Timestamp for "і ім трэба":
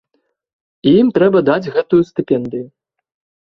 0.91-1.39